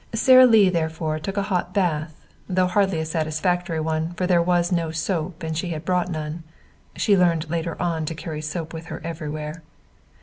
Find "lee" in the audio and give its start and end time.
0.47-0.69